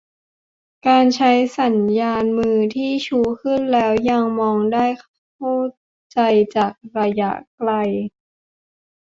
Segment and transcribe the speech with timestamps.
[0.87, 4.85] -การใช้สัญญาณมือที่ชูขึ้นแล้วยังมองได้
[5.35, 5.51] เข้า
[6.13, 6.19] ใจ
[6.55, 7.71] จากระยะไกล